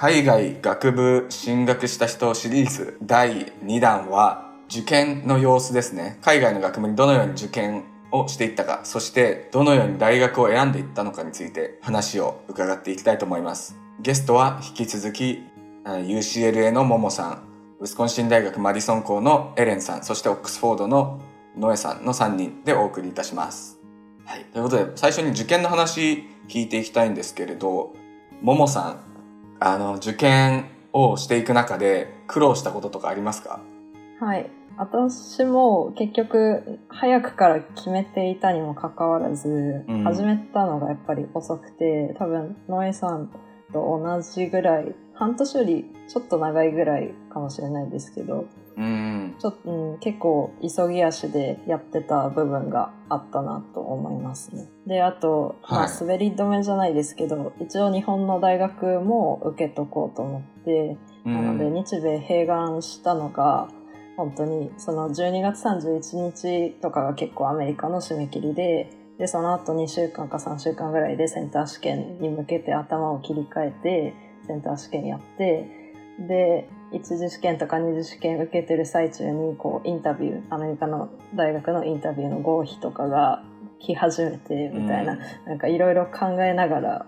[0.00, 6.20] 海外学部進学した人シリーズ第2弾は受験の様子ですね。
[6.22, 7.82] 海外の学部にどのように受験
[8.12, 13.76] をしていったか、そしてどのように大学を選んでいったのかについて話を伺っていきたいと思います。
[13.98, 15.42] ゲストは引き続き
[15.84, 17.42] UCLA のももさん、
[17.80, 21.20] ウィスコンシン大学マディソン校のエレンさん、そしてオックスフォードの
[21.56, 23.80] ノエさんの3人でお送りいたします。
[24.24, 24.44] はい。
[24.52, 27.96] ということで、最初に受験の話聞いていきたいんですけれど、
[28.42, 29.08] ももさん、
[29.60, 33.60] あの、受験をしていく中で苦労したこととかありますか？
[34.20, 34.50] はい。
[34.76, 43.28] 私も結局早くから決めていたにもかかわらず、うん始めたのがやっぱり遅くて、多分ノエさん
[43.72, 48.46] と同じぐらい、半年よりちょっと長いぐらいかもしれないですけど、
[48.78, 49.34] うん。
[49.38, 54.68] ちょっと、うん、結構急ぎ足でやってた部分があったなと思いますね。
[54.86, 61.74] で、あと、まはいあ、滑り止めじゃないですけど、一応日本の大学も受けとこうと思って、うなのでん。
[61.74, 63.68] 日米併願したのが、
[64.16, 74.14] 本当にその12月31日とかが結構アメリカの締め切りで、で、その後2週間か3週間ぐらいでセンター試験に向けて頭を切り替えて、
[74.46, 75.87] センター試験やって、
[76.18, 83.42] で、一次試験とか二次試験受けてる最中に、こう、インタビュー、アメリカの大学のインタビューの合否とかが
[83.78, 87.06] 来始めて、みたいな、うんなんかいろいろ考えながら、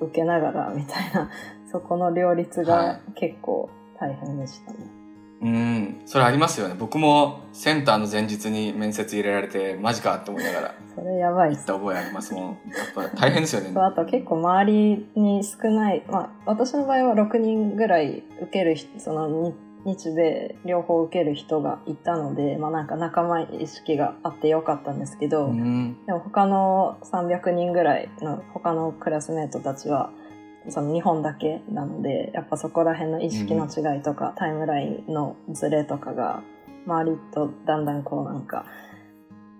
[0.00, 1.30] 受けながら、みたいな、
[1.70, 5.03] そこの両立はいが結構大変でしたね。
[5.40, 6.02] うん。
[6.06, 6.74] それありますよね。
[6.78, 11.56] 僕もセンターの前日に面接入れられて、マジかって思いながらそれやばい。
[11.56, 12.44] 行った覚えありますもん。
[12.44, 13.78] やっぱ大変ですよね。
[13.80, 19.54] あと結構周りに少ない、まあ私の場合は6人ぐらい受ける人、そのに
[19.84, 25.96] 日米両方受ける人がいたので、まあなんか仲間意識があってよかったんですけど、うん。
[26.06, 30.10] でも他の300人ぐらいの他のクラスメートたちは、
[30.68, 36.42] その日本だけなので、やっぱそこら辺の意識の違いとか、タイムラインのズレとかが、
[36.86, 38.66] 周りとだんだんこうなんか、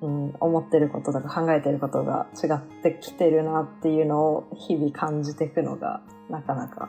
[0.00, 6.88] うん、思ってることとか考えてることが違ってきてるなっていうのを日々感じていくのが、なかなか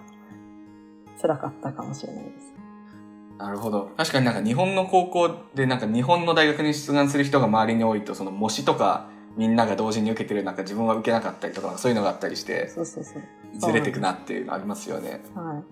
[1.22, 2.54] 辛かったかもしれないです。
[3.38, 3.90] なるほど。
[3.98, 13.24] 確かになんか日本の高校でなんか日本の大学に出願する人が周りに多いと、その模試とかみんなが同時に受けてるなんか自分は受けなかったりとかそういうのがあったりして、そうそうそう。
[13.58, 15.22] ずれてくなっていうのありますよね。
[15.34, 15.64] は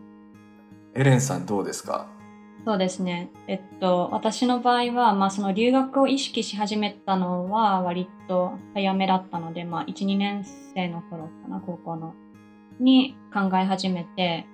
[0.96, 1.00] い。
[1.00, 2.08] エレンさんどうですか？
[2.66, 3.30] そうですね。
[3.48, 12.14] えっと、私の場合は、まあ、その留学を意識し始めたのは割と早めだったので、まあ、1、2年生の頃かな、高校の、
[12.80, 14.46] に考え始めて、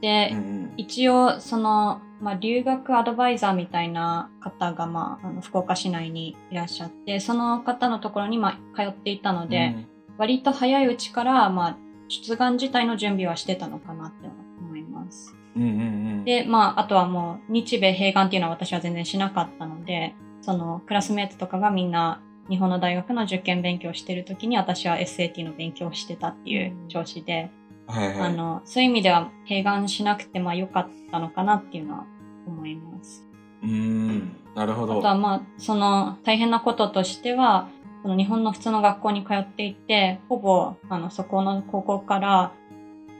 [0.00, 0.74] で、うんうん。
[0.76, 9.76] 一応、その、まあ、留学アドバイザーみたいな方が、まあ、あの福岡市内にいらっしゃって、その方のところに、まあ、通っていたので、
[10.18, 11.76] 割と早いうちから、まあ、
[12.08, 14.28] 出願自体の準備はしてたのかなって
[14.60, 15.34] 思います。
[15.56, 15.72] うんうんう
[16.20, 16.24] ん。
[16.24, 27.50] で、まあ、あとはもう、日米併願っていうのは私は全然しなかったので、その、クラスメートとかがみんな、日本の大学の受験勉強してるときに、私は SAT の勉強をしてたっていう調子で、
[27.86, 28.20] はいはい。
[28.20, 32.06] あの、そういう意味では、併願しなくて、まあ、良かったのかなっていうのは
[32.46, 33.26] 思います。
[33.62, 34.36] うーん。
[34.54, 34.98] なるほど。
[34.98, 37.68] あとは、まあ、その、大変なこととしては、
[38.02, 42.52] その日本の普通の学校に通っていて、ほぼ、あの、そこの高校から、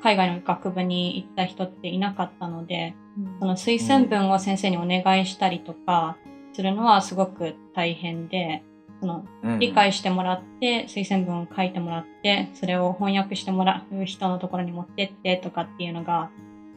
[0.02, 2.94] 海外の学部に行った人っていなかったので、
[3.38, 6.16] その推薦文を先生にお願いしたりとか
[6.52, 8.64] するのはすごく大変で、
[9.00, 16.30] そのうん理解してもらって、推薦文を書いてもらって、それを翻訳してもらう人のところに持ってってとかっていうのが、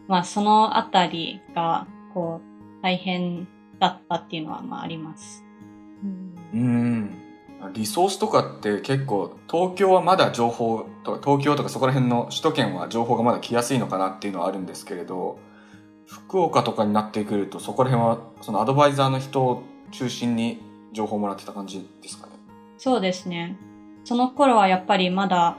[0.07, 3.47] まあそのあたりが、こう、大変
[3.79, 5.43] だったっていうのはまああります。
[6.53, 7.25] うん。
[7.73, 15.40] リソースとかって結構東京はまだ情報とか東京とかそこら辺の首都圏は情報がまだ来やすいのかなっていうのはあるんですけれど
[16.05, 20.61] 福岡とかになってくるとそこら辺はそのアドバイザーの人を中心に
[20.93, 22.34] 情報をもらってた感じですかね？
[22.78, 23.58] そうですね。
[24.03, 25.58] その頃はやっぱりまだ、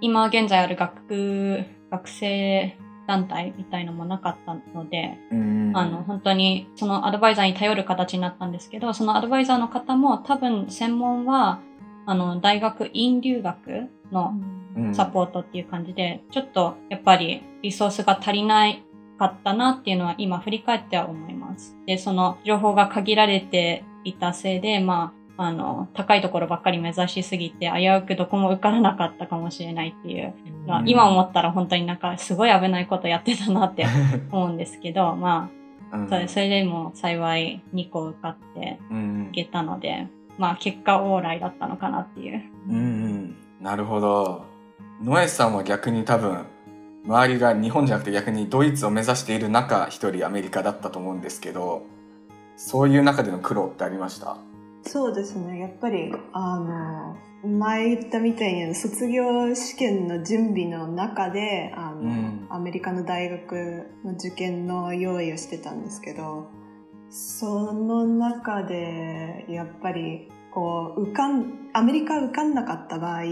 [0.00, 2.78] 今現在ある学、学生
[3.08, 11.60] 団体みたいのもなかったので、うんあの、本当にそのアドバイザーに頼る形になったんですけど、そのアドバイザーの方も多分専門は、
[12.06, 14.34] あの、大学院留学の
[14.76, 18.84] うんサポートっていう感じで、ちょっとやっぱりリソースが足りない
[19.18, 21.76] かったなっていうのは今振り返っては思います。
[21.86, 30.34] で、その情報が限られていたせいで、まあ、あの、高いところばっかり目指しすぎて、危うくどこも受からなかったかもしれないっていう。
[30.66, 30.88] のは、うん。
[30.88, 33.86] 今思ったら本当になんかすごい危ないことやってたなって
[34.32, 35.48] 思うんですけど、ま
[35.92, 36.04] うん。
[36.04, 39.28] あ、それそれでも幸い2個受かってうん。
[39.30, 40.08] いけたので、
[40.38, 42.42] まあ結果オーライだったのかなっていう。
[42.68, 43.36] うんうん。
[43.60, 44.42] なるほど。
[45.02, 46.46] ノエさんは逆に多分
[47.06, 51.82] 周りが日本じゃなくて逆にドイツを目指している中一人アメリカだったと思うんですけど
[52.56, 54.36] そういう中での苦労ってありました？
[54.88, 55.58] そうですね。
[55.60, 66.48] やっぱり、あの、前言ったみたいに卒業試験の準備の中で、あの、うんアメリカの大学の受験の用意をしてたんですけど、
[67.10, 73.24] その中で、やっぱり、こう、受かん、アメリカ受かんなかった場合、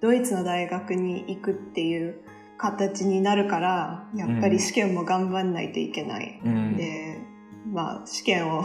[0.00, 2.20] ドイツの大学に行くっていう
[2.56, 6.40] 形になるから、やっぱり試験も頑張んないといけない。
[6.44, 7.18] うんで、
[7.72, 8.64] まあ、試験を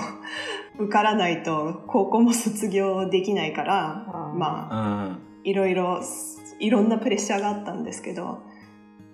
[0.83, 4.05] 受からないと高校も卒業できないから
[4.35, 5.31] まあうん。
[5.43, 6.01] いろいろ
[6.59, 8.39] いろんなプレッシャーがあったんですけど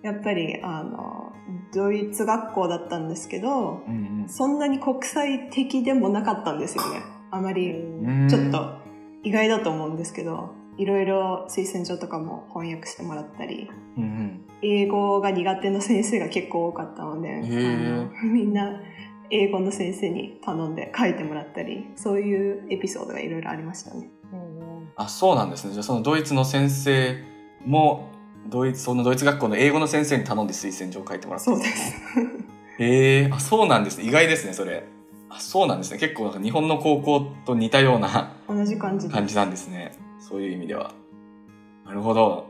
[0.03, 1.33] やっぱりあの
[1.73, 7.01] ドイツ学校だったんですけどうんそんなに国際的でもなかったんですよね。
[7.31, 8.27] あまりうん。
[8.29, 8.77] ちょっと
[9.23, 14.45] 意外だと思うんですけどいろいろ推薦状とかも翻訳してもらったりうんうん。
[14.61, 18.01] 英語が苦手な先生が結構多かったので、ー。
[18.01, 18.81] あのみんな
[19.29, 24.09] 英語の先生に頼んで書いてもらったりそういうエピソードがいろいろありましたね。
[24.33, 24.57] うん
[24.95, 25.73] あそうなんですね。
[25.73, 27.23] じゃあそのドイツの先生
[27.65, 28.09] も
[28.47, 31.93] ドイツそのドイツ学校の英語の先生に頼んで推薦状を書いてもらったそうです。
[32.79, 33.29] へえ。
[33.31, 34.05] あそうなんですね。
[34.05, 34.83] 意外ですねそれ。
[35.29, 35.99] あそうなんですね。
[35.99, 39.95] 結構なんか日本の高校と似たような同じ感じで感じなんですね。
[40.19, 40.93] そういう意味では。
[41.85, 42.47] なるほど。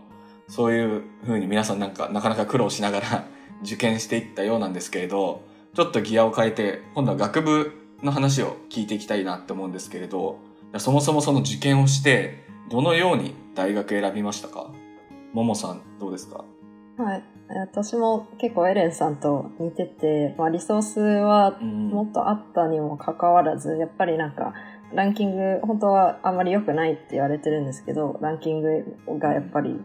[0.47, 3.25] そういうふうに皆さんなんかなかなか苦労しながら
[3.63, 5.41] 受験していったようなんですけれど
[5.77, 7.71] ちょっとギアを変えて今度は学部
[8.01, 10.39] の話を聞いていきたいなって思うんですけれど
[10.79, 14.71] そもそもその受験をしてどのように大学選びましたか？
[15.33, 16.45] ももさんどうですか？
[16.97, 17.24] はい。
[17.50, 21.89] 私も結構エレンさんと似てて、まあ、リソースはうん。
[21.89, 24.53] もっとあったにもかかわらず、やっぱりなんか、
[24.94, 29.80] ランキング、本当はあんまり良くないって言われてるんですけど、ランキングがやっぱり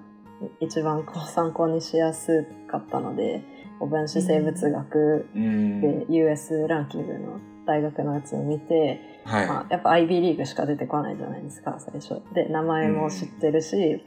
[0.61, 3.43] 一番こう参考にしやすかったので、
[3.79, 5.81] こう分子生物学うん。
[5.81, 12.21] で US ランキングの大学のやつを見て、はい、まあ、やっぱ IB リーグしか出てこないじゃないですか、最初。
[12.35, 14.03] で、名前も知ってるし、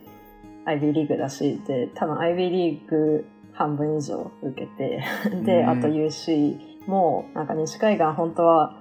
[0.66, 5.04] IB リーグだし、で、多分 IB リーグ半分以上受けて、
[5.44, 5.70] で、うん。
[5.70, 8.78] あと UC も、なんか西海岸本当は、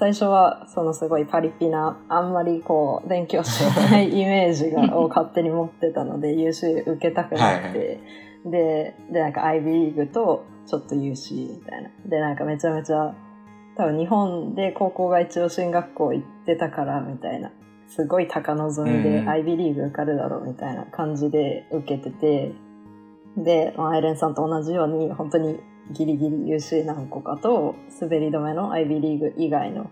[0.00, 8.00] 最初はそのすごいパリピな、あんまりこう、勉強してないイメージがを勝手に持ってたので、UC 受けたくなくて、
[8.46, 11.90] で、で、なんか IB リーグとちょっと UC みたいな。
[12.06, 13.14] で、なんかめちゃめちゃ、
[13.76, 17.52] 多分日本で高校が一応進学校行ってたからみたいな。
[17.86, 22.52] すごい高望みでうん IB リーグ受かるだろうみたいな感じで受けてて、
[23.36, 25.60] で、まあアイレンさんと同じように本当に
[25.90, 29.90] ギリギリ UC 何個かと滑り止めの IB リーグ以外の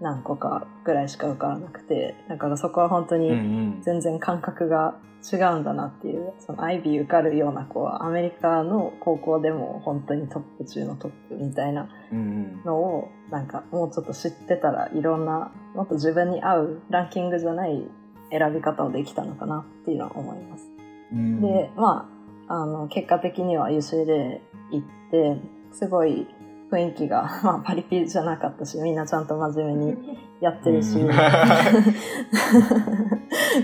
[0.00, 3.38] 何個かぐらいしか受からなくて、だからそこは本当にうんう
[3.78, 3.82] ん。
[3.82, 4.96] 全然感覚が
[5.32, 12.62] 違うんだなっていう、その IB 受かるような子はアメリカの高校でも本当にトップ中のトップみたいなうんうん。
[12.64, 17.82] のをなんかもうちょっと知ってたらいろんなもっと自分に合うランキングじゃない
[18.30, 20.68] 選び方をできたのかなっていうのは思います。
[21.12, 21.40] うん。
[21.40, 22.11] で、まあ、
[22.52, 24.40] あの、結果的には UCLA
[24.70, 25.38] 行って、
[25.72, 26.26] すごい
[26.70, 31.08] 雰囲気が、 まあ、パリピじゃなかったし、みんなちゃんと真面目にやってるし、うん。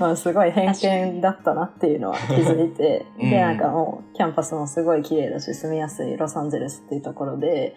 [0.01, 0.73] まあすごい偏
[1.13, 3.31] 見だったなっていうのは気づいて、うん。
[3.31, 7.75] で、なんかもう、キャンパスもすごい綺麗だし、住みやすいロサンゼルスっていうところで、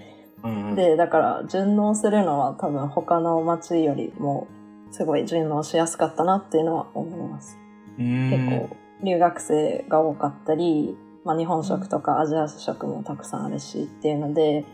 [0.75, 4.47] で、だから順応するのは多分他の街よりも
[4.91, 7.59] すごい順応しやすかったなっていうのは思います。
[7.99, 8.29] うん。
[8.29, 14.65] 結構留学生が多かったり、まあ、日本食とかアジア食もたくさんあるしっていうので、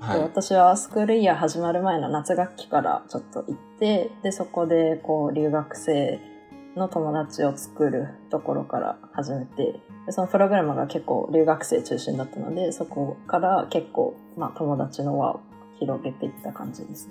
[0.00, 0.20] はい。
[0.20, 6.20] 私はスクールイヤー始まる前の夏学期からちょっと行ってでそこでこう留学生
[6.76, 15.40] の友達を作るところから始めてでそのプログラムが結構留学生中心だったのでそこから結構、まあ、友達の輪を
[15.80, 17.08] 広げていった感じです。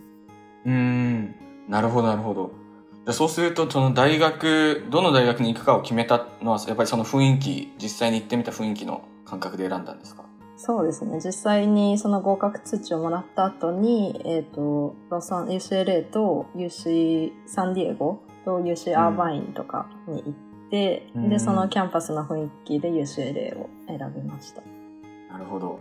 [0.65, 1.35] うーん。
[1.67, 2.51] なるほどなるほど。
[2.51, 2.66] で
[3.13, 10.23] そうするとその大学どの大学に行くかを決めたのはやっぱりその雰囲気実際に行ってみた雰囲気の感覚で選んだんですか？
[10.59, 11.19] そうですね。
[11.23, 20.33] 実際にその合格通知をもらった後に、えっ、と、ロサン、UCLA と UC サンディエゴと UC アーバインとかに行っ
[20.71, 21.29] て、うん。
[21.29, 24.63] で、そのキャンパスの雰囲気で UCLA を選びました。
[25.31, 25.79] なるほど。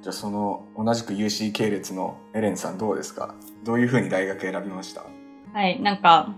[0.00, 3.34] じゃあその同じく UC 系列のエレンさんどうですか？
[3.62, 5.02] どういうふうに大学選びました？
[5.52, 6.34] はい、なんか、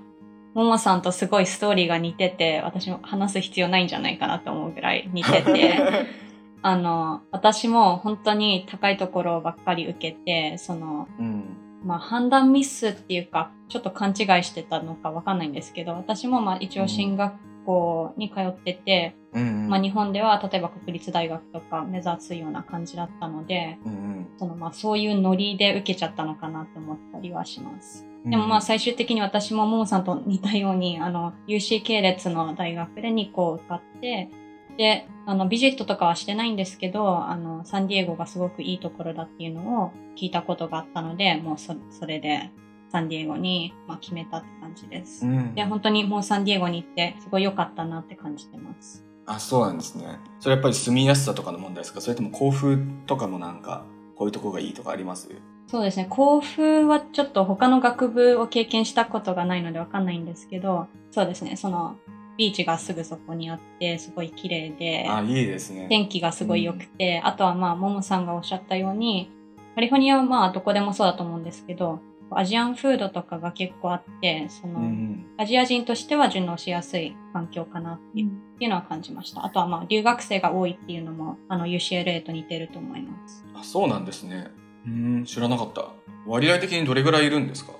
[0.56, 5.78] ももさんとすごいストーリーが似てて、私も話す必要ないんじゃないかなと思うぐらい似てて、
[6.62, 11.44] あの、私も本当に高いところばっかり受けて、その、うん。
[11.84, 17.34] まあ判断ミスっていうか、ちょっと勘違いしてたのかわかんないんですけど、私もまあ一応進学
[17.66, 19.68] 校に通ってて、うんうん。
[19.68, 24.26] まあ、日本では例えば国立大学とか目指すような感じだったので、うんうん。
[24.38, 28.06] そのまあそういうノリで受けちゃったのかなって思ったりはします。
[28.30, 34.28] でもまあ最終的に私もももさんと似たように、あの、UC 系列の大学で2校受かって、
[34.76, 42.50] で、あの、ビジットとかはしてないんですけど、あの、サンディエゴがすごくいいところだっていうのを聞いたことがあったので、もうそそれで
[42.90, 45.24] サンディエゴに、まあ、決めたって感じです。
[45.26, 45.54] うん。
[45.54, 49.02] で、本当にもうサンディエゴに行って、すごい良かったなって感じてます。
[49.28, 50.04] あそうなんですね。
[50.40, 52.00] それやっぱり住みやすさとかの問題ですか？
[52.00, 55.30] それとも校風とかもなんかこういうとこがいいとかあります？
[55.66, 56.06] そうですね。
[56.08, 61.56] 甲府はちょっと他の学部を経験したことがないのでわかんないんですけど、そうですね。
[61.56, 61.96] その、
[62.36, 69.30] ビーチがすぐそこにあって、すごい綺麗で、あいいですね天気がすごい良くて、あとはまあ、ももさんがおっしゃったように、
[69.74, 79.44] カリフォルニアはまあ、どこでもそうだと思うんですけど、アジアンフードとかが結構あって、その、うんアジア人としては順応しやすい環境かなっていう,、っていうのは感じました。
[79.44, 83.44] あとはまあ、留学生が多いっていうのも、あの、UCLA と似てると思います。
[83.54, 84.50] あそうなんですね
[84.86, 85.88] うん知らなかった
[86.26, 87.72] 割合的にどれぐらいいるんですか？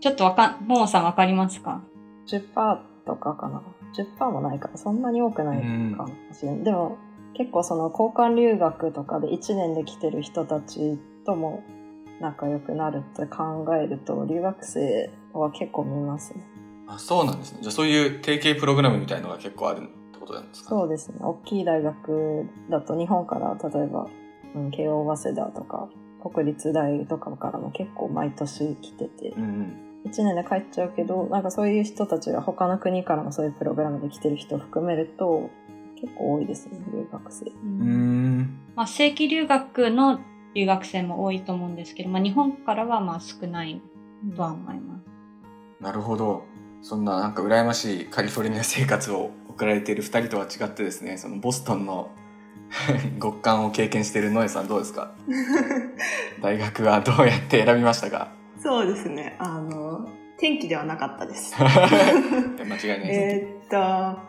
[0.00, 1.82] ちょっとわかん、ももさんわかりますか
[2.26, 3.62] ？10%とかかな。
[3.94, 5.66] 10%もないから、そんなに多くないか
[6.04, 6.64] もしれない。
[6.64, 6.96] でも、
[7.34, 11.62] 結構その交換留学とかで1年で来てる人たちとも
[12.20, 16.44] 仲良くなるって考えると、留学生は結構見ますね。
[16.86, 20.70] あそうなんですねじゃあそういう提携プログラムみたいのが結構あるってことなんですか？
[20.70, 21.18] そうですね。
[21.20, 24.08] 大きい大学だと日本から例えば、
[24.56, 25.88] うん、慶応早稲田とか
[26.20, 29.30] 国立大とかからも結構毎年来てて。
[29.30, 35.50] う、ん1年で帰っちゃうけど、なんかそういう人たちが他の国からもそういうプログラムで来てる人を含めると
[36.00, 37.50] 結構多いですね、留学生。
[37.50, 37.80] うん。
[37.80, 38.58] うん。
[38.76, 40.20] まあ、正規留学の
[40.54, 43.80] 留学生も多いと思うんですけど、まあ、日本からはまあ少ない
[44.34, 45.04] とは思います。
[45.82, 46.44] なるほど。
[46.82, 52.10] そんななんか羨ましいカリフォルニア生活を送られている2人とは違ってですねそのボストンの
[53.20, 55.12] 極寒を経験しているノエさんどうですか？
[56.42, 58.28] 大学はどうやって選びましたか？
[58.58, 59.36] そうですね。
[59.38, 60.08] あの、
[60.38, 61.54] 天気ではなかったです。
[61.58, 64.20] 間違いないえーっと、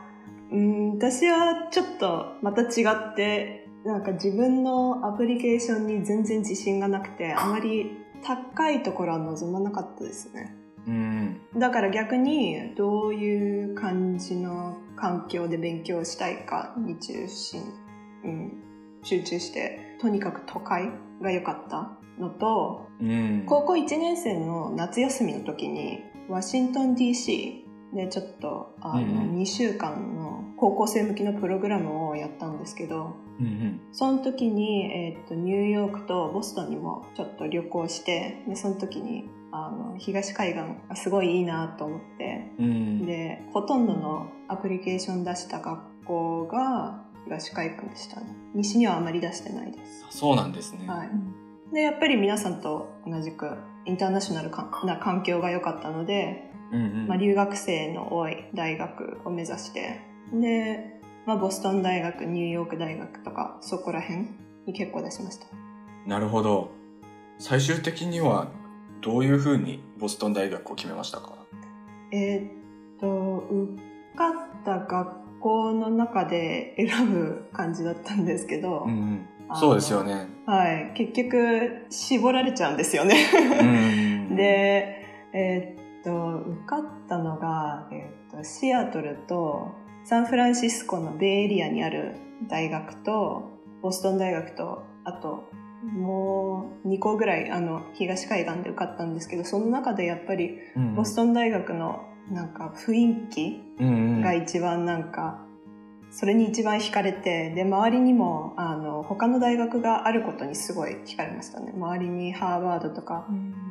[0.51, 10.55] うん、私はちょっとまた違って、なんか自分のアプリケーションに全然自信がなくて、あまり高いところは望まなかったですね。
[10.87, 17.61] うんだから逆にどういう感じの環境で勉強したいかに中心、
[18.23, 18.53] うん、
[19.03, 20.89] 集中して、とにかく都会
[21.21, 23.43] が良かったのと、うん。
[23.45, 25.99] 高校1年生の夏休みの時に
[26.29, 27.61] ワシントン DC
[27.93, 29.35] でちょっとあの、うんうん。
[29.41, 33.81] 2週間の高校生向きのプログラムをやったんですけどうんうん。
[33.91, 43.05] その時に、えー、とニューヨークとボストンにもちょっと旅行してでその時にあの東海岸がすごいいいなと思ってうん。
[43.05, 47.03] でほとんどのアプリケーション出した学校が
[47.37, 48.27] 東海岸でしたね。
[48.53, 50.05] 西にはあまり出してないです。
[50.09, 51.09] そうなんですね、はい。
[51.73, 57.07] でやっぱり皆さんと同じくインターナショナルかな環境が良かったので、うんうん。
[57.07, 60.01] まあ、留学生の多い大学を目指して
[60.33, 64.27] で、まあ、ボストン大学ニューヨーク大学とかそこら辺
[64.65, 65.47] に結構出しました。
[66.05, 66.71] なるほど。
[67.39, 68.47] 最終的には
[69.01, 71.33] どういうふうにボストン大学を決めましたか？
[72.11, 73.81] えーっと受
[74.15, 74.33] かっ
[74.63, 79.27] た学校の中で選ぶ感じだったんですけど、うん
[79.59, 80.27] そうですよね。
[80.45, 83.15] はい、結局絞られちゃうんですよね。
[84.33, 89.71] で、えーっと、受かったのが、えーっと、シアトルと
[90.03, 92.15] サンフランシスコのベイエリアにある
[92.47, 95.49] 大学と、ボストン大学と、あと、
[95.83, 104.21] もう2校ぐらい、あの、東海岸で受かったんですけど、その中でやっぱり、うんボストン大学のなんか雰囲気うんうん。
[104.21, 105.45] が一番なんか、
[106.11, 111.71] それに一番惹かれて、で、周りにも、あの、他の大学があることにすごい惹かれましたね。
[111.73, 113.27] 周りにハーバードとか、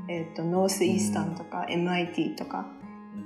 [0.08, 2.66] えっとノースイースタンとか MIT とか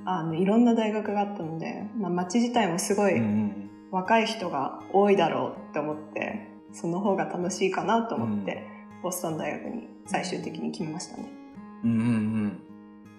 [0.05, 3.71] あのいろんな大学があったので、まあ、街自体もすごいうんうん。
[3.91, 8.67] 若い人が多いだろうって思ってその方が楽しいかなと思って、
[9.05, 11.29] ボストン大学に最終的に決めましたね。
[11.85, 11.99] うんうん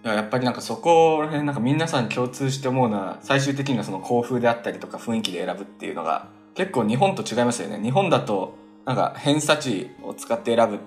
[0.03, 0.15] うん。
[0.15, 7.79] やっぱりなんかそこら辺なんか皆さん共通して思うのは最終的にはその校風であったりとか雰囲気で選ぶっていうのが結構日本と違いますよね。
[7.81, 10.79] 日本だとなんか偏差値を使って選ぶ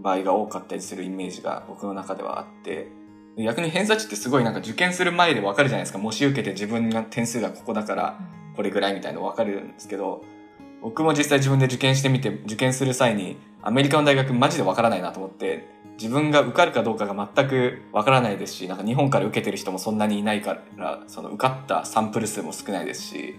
[0.00, 2.88] 場合が多かったりするイメージが僕の中ではあって
[3.36, 5.98] 逆に偏差値ってすごいなんか受験する前でわかるじゃないですか。
[5.98, 8.20] 模試受けて自分が点数がここだから
[8.54, 10.22] これぐらいみたいなの分かるんですけど
[10.82, 15.68] 僕も実際自分で受験してみて受験する際にアメリカの大学マジで分からないなと思って
[15.98, 23.36] 自分が受かるかどうかが全く分からないですしなんか日本から受けてる人もそんなにいないからその受かったサンプル数も少ないですし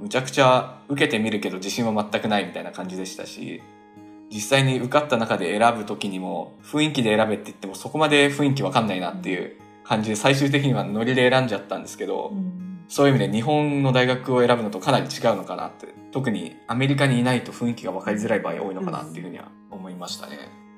[0.00, 3.60] むちゃくちゃ受けてみるけど自信は全くないみたいな感じでしたし、
[4.30, 12.32] 実際に受かった中で選ぶ時にも雰囲気で選べって言ってもそこまで雰囲気わかんないなっていう感じで最終的にはノリで選んじゃったんですけど、
[12.88, 20.68] そういう意味で日本の大学を選ぶのとかなり違うのかなって特にアメリカにいないと雰囲気が分かりづらい場合多いのかなっていうふうには思いましたね。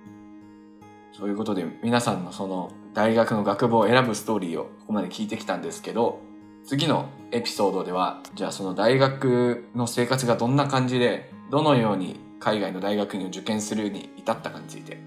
[1.13, 6.21] そういうことで皆さんのその大学の学部を選ぶストーリーをここまで聞いてきたんですけど
[6.65, 14.99] 次のエピソードではじゃあその大学の生活がどんな感じでどのように海外の大学に受験するに至ったかについて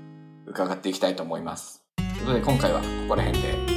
[0.46, 1.82] 伺っていきたいと思います。
[1.98, 3.73] ということで今回はここら辺で